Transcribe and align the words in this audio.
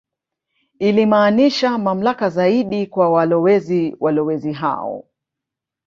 Ilimaanisha 0.79 1.77
mamlaka 1.77 2.29
zaidi 2.29 2.87
kwa 2.87 3.09
walowezi 3.09 3.95
Walowezi 3.99 4.51
hao 4.53 5.05